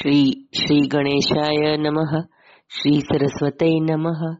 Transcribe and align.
શ્રી 0.00 0.48
શ્રી 0.58 0.80
ગણેશાય 0.80 1.76
નમઃ 1.76 2.20
શ્રી 2.78 3.00
સરસ્વતે 3.00 3.66
નમઃ 3.80 4.36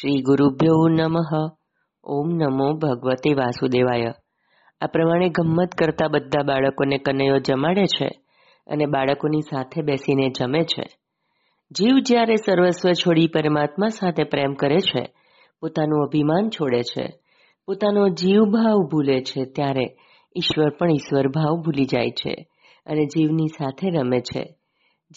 શ્રી 0.00 0.22
ગુરુભ્યો 0.22 0.88
નમઃ 0.88 1.50
ઓમ 2.04 2.28
નમો 2.28 2.72
ભગવતે 2.72 3.34
વાસુદેવાય 3.34 4.14
આ 4.80 4.86
પ્રમાણે 4.86 5.28
ગમ્મત 5.28 5.68
કરતા 5.78 6.08
બધા 6.08 6.42
બાળકોને 6.42 6.98
કનૈયો 6.98 7.38
જમાડે 7.38 7.84
છે 7.84 8.08
અને 8.66 8.86
બાળકોની 8.86 9.40
સાથે 9.40 9.82
બેસીને 9.82 10.30
જમે 10.30 10.64
છે. 10.64 10.82
જીવ 11.70 11.98
જ્યારે 11.98 12.36
સર્વસ્વ 12.36 12.92
છોડી 12.92 13.26
પરમાત્મા 13.26 13.88
સાથે 13.88 14.24
પ્રેમ 14.24 14.54
કરે 14.54 14.78
છે, 14.78 15.14
પોતાનું 15.60 16.04
અભિમાન 16.04 16.48
છોડે 16.48 16.80
છે, 16.80 17.14
પોતાનો 17.66 18.08
જીવ 18.08 18.42
ભાવ 18.42 18.78
ભૂલે 18.90 19.20
છે, 19.20 19.44
ત્યારે 19.44 19.96
ઈશ્વર 20.36 20.70
પણ 20.70 20.90
ઈશ્વર 20.90 21.28
ભાવ 21.28 21.56
ભૂલી 21.56 21.84
જાય 21.84 22.10
છે 22.10 22.48
અને 22.86 23.04
જીવની 23.04 23.46
સાથે 23.46 23.90
રમે 23.90 24.20
છે. 24.20 24.56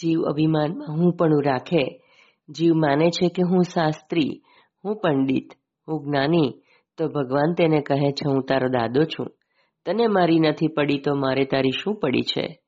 જીવ 0.00 0.22
અભિમાનમાં 0.22 0.96
હું 0.96 1.12
પણ 1.12 1.28
રાખે 1.44 2.02
જીવ 2.48 2.72
માને 2.74 3.10
છે 3.10 3.28
કે 3.28 3.42
હું 3.42 3.62
શાસ્ત્રી, 3.62 4.42
હું 4.84 4.96
પંડિત, 4.96 5.48
હું 5.88 6.04
જ્ઞાની, 6.04 6.54
તો 6.98 7.08
ભગવાન 7.08 7.54
તેને 7.54 7.80
કહે 7.80 8.12
છે, 8.12 8.28
હું 8.28 8.42
તારો 8.42 8.68
દાદો 8.68 9.04
છું. 9.04 9.26
તને 9.86 10.06
મારી 10.06 10.40
નથી 10.40 10.68
પડી 10.68 10.98
તો 10.98 11.14
મારે 11.14 11.44
તારી 11.44 11.70
શું 11.70 11.94
પડી 11.94 12.20
છે? 12.20 12.58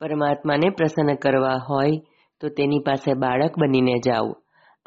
પરમાત્માને 0.00 0.70
પ્રસન્ન 0.70 1.14
કરવા 1.14 1.54
હોય 1.70 1.90
તો 2.40 2.48
તેની 2.48 2.78
પાસે 2.78 3.14
બાળક 3.14 3.58
બનીને 3.58 3.94
જાઓ. 4.06 4.36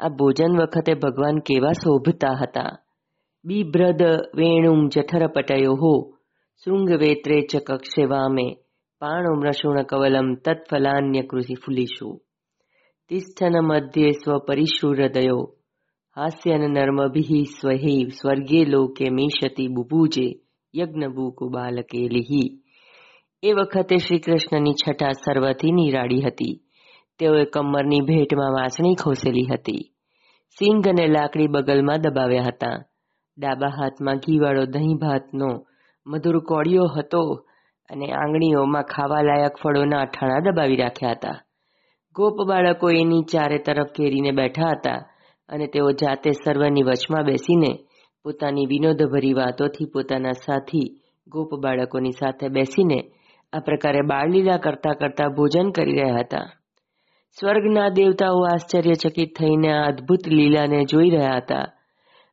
આ 0.00 0.08
ભોજન 0.08 0.60
વખતે 0.60 0.94
ભગવાન 0.94 1.38
કેવા 1.38 1.72
શોભતા 1.72 2.38
હતા. 2.42 2.78
બિભ્રદ 3.44 4.02
વેણુમ 4.36 4.88
જઠરપટયો 4.88 5.72
હો, 5.72 6.16
શૃંગવેત્રે 6.64 7.40
ચ 7.40 7.56
કક્ષે 7.56 8.04
તિષ્ઠન 13.10 13.56
મધ્યે 13.60 14.12
સ્વપરિશુહૃદયો 14.12 15.40
હાસ્યન 16.16 16.60
નર્મભિઃ 16.60 17.30
સ્વહે 17.60 17.94
સ્વર્ગે 18.10 18.64
લોકે 18.64 19.10
મેષતિ 19.10 19.68
બુભુજે 19.68 20.26
યજ્ઞભૂકુ 20.74 21.44
બાલકેલિહિ 21.50 22.44
એ 23.42 23.52
વખતે 23.52 23.96
શ્રી 23.96 24.18
કૃષ્ણની 24.18 24.72
છઠા 24.72 25.12
સર્વથી 25.12 25.72
નિરાળી 25.72 26.20
હતી 26.20 26.54
તેઓએ 27.20 27.44
કમરની 27.44 28.00
ભેટમાં 28.00 28.52
વાસણી 28.52 28.94
ખોસેલી 28.94 29.48
હતી 29.50 29.82
સિંગ 30.56 30.88
અને 30.88 31.06
લાકડી 31.06 31.48
બગલમાં 31.48 32.00
દબાવ્યા 32.00 32.42
હતા 32.42 32.78
ડાબા 33.38 33.76
હાથમાં 33.78 34.16
ઘીવાળો 34.16 34.64
દહીં 34.66 34.98
ભાતનો 34.98 35.50
મધુર 36.06 36.44
કોળિયો 36.44 36.86
હતો 36.86 37.46
અને 37.92 38.12
આંગળીઓમાં 38.12 38.82
ખાવા 38.82 39.22
લાયક 39.22 39.56
ફળોના 39.62 40.00
અઠાણા 40.00 40.38
દબાવી 40.38 40.76
રાખ્યા 40.76 41.10
હતા. 41.10 41.40
ગોપ 42.16 42.48
બાળકો 42.48 42.90
એની 42.90 43.22
ચારે 43.22 43.58
તરફ 43.58 43.86
ઘેરીને 43.86 44.30
બેઠા 44.30 44.68
હતા 44.68 45.06
અને 45.48 45.66
તેઓ 45.66 45.90
જાતે 45.90 46.30
સર્વની 46.30 46.82
વચમાં 46.82 47.24
બેસીને 47.24 47.78
પોતાની 48.24 48.66
વિનોદભરી 48.66 49.32
વાતોથી 49.32 49.84
પોતાના 49.84 50.32
સાથી 50.32 51.00
ગોપ 51.26 51.54
બાળકોની 51.54 52.10
સાથે 52.10 52.48
બેસીને 52.48 53.04
આ 53.52 53.58
પ્રકારે 53.60 54.00
બાળલીલા 54.00 54.56
કરતા 54.56 54.92
કરતા 54.92 55.28
ભોજન 55.28 55.70
કરી 55.70 55.92
રહ્યા 55.92 56.14
હતા. 56.14 56.52
સ્વર્ગના 57.40 57.88
દેવતાઓ 57.88 58.42
આશ્ચર્યચકિત 58.52 59.38
થઈને 59.38 59.72
આ 59.72 59.86
અદ્ભુત 59.86 60.28
લીલાને 60.28 60.84
જોઈ 60.84 61.10
રહ્યા 61.10 61.36
હતા. 61.36 61.66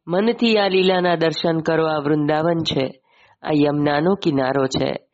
મનથી 0.08 0.58
આ 0.58 0.67
લીલાના 0.67 1.16
દર્શન 1.16 1.59
કરો, 1.59 1.86
આ 1.86 1.99
વૃંદાવન 1.99 2.58
છે. 2.58 3.03
આ 3.44 3.49
યમુનાનો 3.53 4.16
કિનારો 4.16 4.66
છે. 4.66 5.06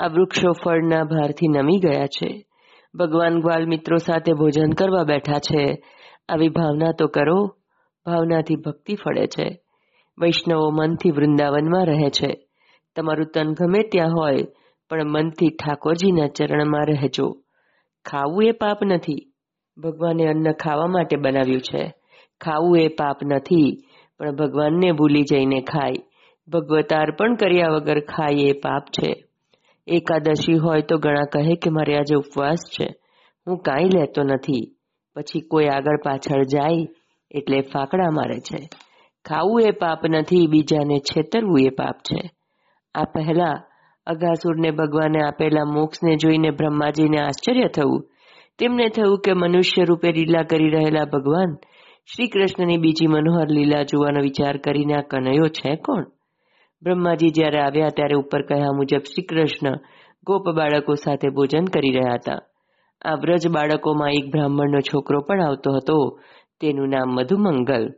આ 0.00 0.06
વૃક્ષો 0.06 0.52
ફળના 0.52 1.04
ભારથી 1.04 1.48
નમી 1.48 1.78
ગયા 1.78 2.06
છે. 2.06 2.46
ભગવાન 2.94 3.40
ગ્વાલ 3.40 3.66
મિત્રો 3.66 3.96
સાથે 3.96 4.32
ભોજન 4.32 4.70
કરવા 4.70 5.04
બેઠા 5.04 5.32
છે. 5.32 5.82
આવી 6.28 6.48
ભાવના 6.48 6.92
તો 6.98 7.06
કરો. 7.06 7.56
ભાવનાથી 8.06 8.56
ભક્તિ 8.56 8.94
ફળે 8.94 9.26
છે. 9.26 9.60
વૈષ્ણવો 10.18 10.70
મનથી 10.70 11.10
વૃંદાવનમાં 11.10 11.86
રહે 11.86 12.10
છે. 12.10 12.46
તમારું 12.96 13.26
તન 13.26 13.52
ગમે 13.52 13.78
ત્યાં 13.82 14.08
હોય, 14.08 14.36
પણ 14.90 15.04
મનથી 15.04 15.48
ઠાકોરજીના 15.48 16.26
ચરણમાં 16.26 16.86
રહેજો. 16.86 17.42
ખાવું 18.04 18.44
એ 18.44 18.52
પાપ 18.52 18.84
નથી. 18.84 19.32
ભગવાને 19.78 20.26
અન્ન 20.26 20.52
ખાવા 20.52 20.86
માટે 20.86 21.16
બનાવ્યું 21.16 21.60
છે. 21.60 21.94
ખાવું 22.40 22.78
એ 22.78 22.88
પાપ 22.88 23.16
નથી, 23.24 23.84
પણ 24.18 24.36
ભગવાનને 24.36 24.92
ભૂલી 24.92 25.22
જઈને 25.22 25.60
ખાય. 25.60 25.92
ભગવત 26.48 26.92
અર્પણ 26.92 27.34
કર્યા 27.34 27.68
વગર 27.68 28.00
ખાય 28.00 28.48
એ 28.48 28.52
પાપ 28.52 28.84
છે. 28.84 29.24
એકાદશી 29.90 30.54
હોય 30.54 30.82
તો 30.82 30.98
ઘણા 30.98 31.24
કહે 31.32 31.54
કે 31.54 31.70
મારે 31.70 31.96
આજે 31.96 32.14
ઉપવાસ 32.16 32.58
છે. 32.80 32.88
હું 33.46 33.58
કાંઈ 33.58 33.84
લેતો 33.84 34.22
નથી. 34.22 34.76
પછી 35.14 35.40
કોઈ 35.40 35.66
આગળ 35.66 35.96
પાછળ 36.04 36.42
જાય 36.42 36.88
એટલે 37.30 37.60
ફાકડા 37.60 38.10
મારે 38.10 38.40
છે. 38.40 38.68
ખાવું 39.24 39.62
એ 39.62 39.70
પાપ 39.70 40.06
નથી, 40.06 40.46
બીજાને 40.46 40.98
છેતરવું 40.98 41.60
એ 41.60 41.68
પાપ 41.68 41.94
છે. 41.94 42.30
આ 42.94 43.04
પહેલા 43.04 43.62
અગાસુરને 44.06 44.70
ભગવાને 44.70 45.20
આપેલા 45.20 45.64
મોક્ષને 45.64 46.16
જોઈને 46.16 46.50
બ્રહ્માજીને 46.50 47.18
આશ્ચર્ય 47.18 47.68
થયું. 47.68 48.10
તેમને 48.58 48.88
થયું 48.88 49.20
કે 49.20 49.32
મનુષ્ય 49.32 49.84
રૂપે 49.84 50.12
લીલા 50.12 50.42
કરી 50.42 50.70
રહેલા 50.70 51.04
ભગવાન 51.04 51.56
શ્રી 52.14 52.28
કૃષ્ણની 52.28 52.76
બીજી 52.76 53.06
મનોહર 53.06 53.48
લીલા 53.50 53.82
જોવાનો 53.82 54.20
વિચાર 54.20 54.56
કરીને 54.56 54.94
આ 54.94 55.00
કનૈયો 55.00 55.48
છે 55.48 55.76
કોણ? 55.76 56.04
બ્રહ્માજી 56.82 57.28
જ્યારે 57.28 57.58
આવ્યા 57.58 57.88
ત્યારે 57.88 58.14
ઉપર 58.14 58.42
કહ્યા 58.42 58.72
મુજબ 58.72 58.98
શ્રી 58.98 59.22
કૃષ્ણ 59.22 59.78
ગોપ 60.26 60.48
બાળકો 60.48 60.94
સાથે 60.94 61.28
ભોજન 61.28 61.64
કરી 61.64 61.92
રહ્યા 61.92 62.14
હતા. 62.14 62.38
આ 63.02 63.14
વ્રજ 63.14 63.48
બાળકોમાં 63.48 64.10
એક 64.10 64.30
બ્રાહ્મણનો 64.30 64.80
છોકરો 64.80 65.20
પણ 65.20 65.42
આવતો 65.42 65.72
હતો. 65.72 66.20
તેનું 66.60 66.88
નામ 66.88 67.08
મધુમંગલ. 67.08 67.88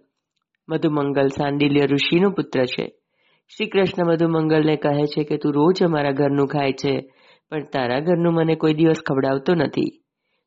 મધુમંગલ 0.69 1.27
સાંડિલ્ય 1.27 1.87
ઋષિનો 1.87 2.31
પુત્ર 2.31 2.65
છે. 2.65 2.87
શ્રી 3.57 3.67
કૃષ્ણ 3.67 4.07
મધુમંગલને 4.07 4.77
કહે 4.77 5.07
છે 5.07 5.25
કે, 5.25 5.37
તું 5.37 5.53
રોજ 5.53 5.83
અમારા 5.83 6.11
ઘરનું 6.11 6.47
ખાય 6.47 6.73
છે, 6.73 7.13
પણ 7.51 7.65
તારા 7.65 8.01
ઘરનું 8.01 8.35
મને 8.35 8.55
કોઈ 8.55 8.75
દિવસ 8.75 9.03
ખવડાવતો 9.07 9.55
નથી. 9.55 10.03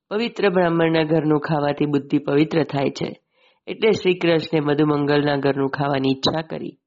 પવિત્ર 0.09 0.50
બ્રાહ્મણના 0.50 1.03
ઘરનું 1.03 1.40
ખાવાથી 1.40 1.85
બુદ્ધિ 1.85 2.17
પવિત્ર 2.17 2.63
થાય 2.63 2.90
છે. 2.90 3.19
એટલે 3.67 3.91
શ્રી 3.91 4.13
કૃષ્ણે 4.13 4.59
મધુમંગલના 4.59 5.35
ઘરનું 5.35 5.69
ખાવાની 5.69 6.09
ઈચ્છા 6.09 6.41
કરી. 6.41 6.78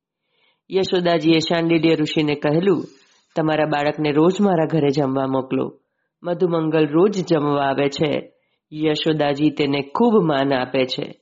યશોદાજીએ 0.70 1.38
શાંડિલ્ય 1.38 1.94
ઋષિને 1.94 2.34
કહેલું, 2.34 2.84
તમારા 3.36 3.64
બાળકને 3.64 4.12
રોજ 4.12 4.40
મારા 4.40 4.64
ઘરે 4.64 4.88
જમવા 4.88 5.26
મોકલો. 5.26 5.80
મધુમંગલ 6.22 6.86
રોજ 6.88 7.24
જમવા 7.30 7.62
આવે 7.62 7.88
છે. 7.88 8.32
યશોદાજી 8.72 9.50
તેને 9.50 9.82
ખૂબ 9.82 10.22
માન 10.22 10.54
આપે 10.54 10.86
છે. 10.86 11.20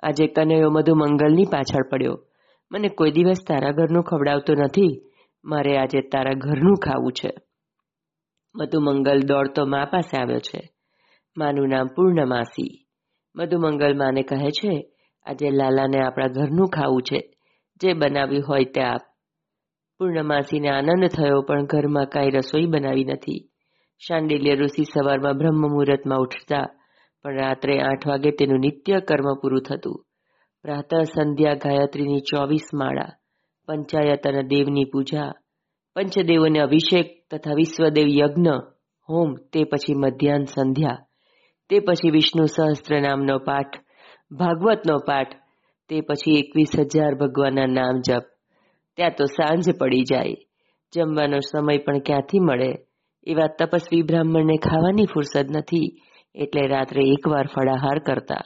આજે 0.00 0.26
કનૈયો 0.26 0.70
મધુમંગલની 0.70 1.44
પાછળ 1.44 1.88
પડ્યો. 1.90 2.26
મને 2.72 2.88
કોઈ 2.88 3.10
દિવસ 3.10 3.36
તારા 3.48 3.70
ઘરનું 3.70 4.02
ખવડાવતો 4.02 4.54
નથી. 4.54 5.00
મારે 5.44 5.76
આજે 5.76 6.00
તારા 6.00 6.32
ઘરનું 6.38 6.76
ખાવું 6.76 7.12
છે. 7.12 7.30
મધુમંગલ 8.54 9.20
દોડતો 9.20 9.66
મા 9.66 9.84
પાસે 9.84 10.18
આવ્યો 10.18 10.38
છે. 10.38 10.70
માનું 11.36 11.68
નામ 11.68 11.86
પૂર્ણમાસી. 11.86 12.86
મધુમંગલ 13.36 13.98
માને 13.98 14.22
કહે 14.22 14.50
છે, 14.50 14.92
આજે 15.26 15.50
લાલાને 15.50 16.00
આપણા 16.00 16.26
ઘરનું 16.26 16.68
ખાવું 16.68 17.02
છે. 17.02 17.33
જે 17.82 17.92
બનાવ્યું 17.92 18.44
હોય 18.48 18.64
તે 18.64 18.80
આપ. 18.80 19.00
પૂર્ણમાસીને 19.98 20.68
આનંદ 20.68 21.08
થયો, 21.08 21.42
પણ 21.42 21.66
ઘરમાં 21.66 22.06
કાંઈ 22.06 22.30
રસોઈ 22.30 22.66
બનાવી 22.66 23.04
નથી. 23.04 23.50
શાંડિલ્ય 24.06 24.54
ઋષિ 24.54 24.84
સવારમાં 24.84 25.32
બ્રહ્મ 25.32 25.60
મુહૂર્તમાં 25.60 26.18
ઉઠતા, 26.18 26.66
પણ 27.22 27.36
રાત્રે 27.36 27.80
આઠ 27.80 28.06
વાગે 28.06 28.30
તેનું 28.30 28.60
નિત્ય 28.60 29.00
કર્મ 29.00 29.34
પૂરું 29.42 29.62
થતું. 29.62 30.06
પ્રાતઃ 30.62 31.02
સંધ્યા 31.02 31.54
ગાયત્રીની 31.54 32.20
ચોવીસ 32.20 32.66
માળા, 32.74 33.16
પંચાયત 33.66 34.26
અને 34.26 34.42
દેવની 34.42 34.84
પૂજા, 34.84 35.32
પંચદેવોને 35.94 36.58
અભિષેક 36.58 37.06
તથા 37.30 37.54
વિશ્વદેવ 37.54 38.06
યજ્ઞ, 38.08 38.50
હોમ, 39.08 39.34
તે 39.52 39.64
પછી 39.64 39.94
મધ્યાહન 39.94 40.44
સંધ્યા, 40.44 41.06
તે 41.70 41.80
પછી 41.80 42.10
વિષ્ણુ 42.10 42.44
સહસ્ત્ર 42.46 43.00
નામનો 43.00 43.38
પાઠ, 43.38 43.78
ભાગવતનો 44.32 44.98
પાઠ 44.98 45.43
તે 45.88 46.00
પછી 46.00 46.38
એકવીસ 46.38 46.70
હજાર 46.78 47.14
ભગવાનના 47.14 47.66
નામ 47.66 48.00
જપ. 48.00 48.22
ત્યાં 48.96 49.10
તો 49.10 49.24
સાંજ 49.24 49.64
પડી 49.78 50.02
જાય. 50.02 50.34
જમવાનો 50.94 51.38
સમય 51.38 51.78
પણ 51.78 51.98
ક્યાંથી 51.98 52.38
મળે? 52.40 52.72
એવા 53.26 53.46
તપસ્વી 53.46 54.02
બ્રાહ્મણને 54.02 54.56
ખાવાની 54.56 55.04
ફુરસદ 55.04 55.56
નથી. 55.56 56.00
એટલે 56.34 56.66
રાત્રે 56.66 57.02
એકવાર 57.02 57.46
ફળાહાર 57.46 57.98
કરતા. 57.98 58.40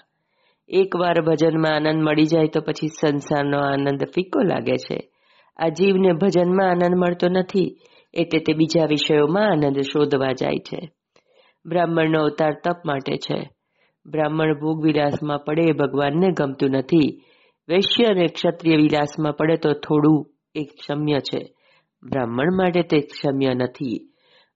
એકવાર 0.68 1.22
ભજનમાં 1.22 1.74
આનંદ 1.74 2.02
મળી 2.02 2.24
જાય 2.24 2.46
તો 2.46 2.60
પછી 2.60 2.88
સંસારનો 2.88 3.58
આનંદ 3.58 4.04
ફીકો 4.14 4.40
લાગે 4.42 4.76
છે. 4.76 5.10
આ 5.56 5.68
જીવને 5.68 6.12
ભજનમાં 6.12 6.70
આનંદ 6.70 6.96
મળતો 6.96 7.28
નથી, 7.28 7.78
એટલે 8.14 8.40
તે 8.40 8.52
બીજા 8.52 8.86
વિષયોમાં 8.86 9.50
આનંદ 9.50 9.80
શોધવા 9.80 10.32
જાય 10.32 10.58
છે. 10.58 10.90
બ્રાહ્મણનો 11.66 12.20
અવતાર 12.22 12.52
તપ 12.52 12.86
માટે 12.86 13.16
છે. 13.16 13.57
બ્રાહ્મણ 14.06 14.60
ભોગ 14.60 14.84
વિલાસમાં 14.84 15.38
પડે 15.38 15.62
એ 15.62 15.72
ભગવાનને 15.72 16.26
ગમતું 16.30 16.70
નથી. 16.70 17.22
વૈશ્ય 17.68 18.04
અને 18.04 18.26
ક્ષત્રિય 18.26 18.76
વિલાસમાં 18.76 19.32
પડે 19.32 19.56
તો 19.56 19.72
થોડું 19.72 20.34
એક 20.54 20.68
ક્ષમ્ય 20.80 21.18
છે. 21.18 21.54
બ્રાહ્મણ 22.02 22.54
માટે 22.54 22.82
તે 22.82 23.00
ક્ષમ્ય 23.00 23.54
નથી. 23.54 24.12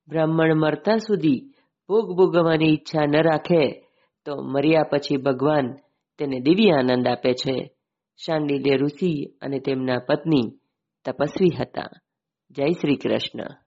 બ્રાહ્મણ 0.08 0.54
મરતા 0.54 0.96
સુધી 0.96 1.54
ભોગ 1.88 2.16
ભોગવવાની 2.16 2.64
ઈચ્છા 2.64 3.06
ન 3.06 3.22
રાખે 3.22 3.84
તો 4.24 4.42
મર્યા 4.42 4.82
પછી 4.82 5.16
ભગવાન 5.16 5.72
તેને 6.18 6.40
દિવ્ય 6.40 6.70
આનંદ 6.70 7.08
આપે 7.08 7.32
છે. 7.32 7.70
શાંડિલ્ય 8.26 8.76
ઋષિ 8.76 9.24
અને 9.42 9.58
તેમના 9.58 9.98
પત્ની 9.98 10.58
તપસ્વી 11.04 11.50
હતા. 11.60 11.90
જય 12.50 12.66
શ્રી 12.66 12.96
કૃષ્ણ. 12.96 13.61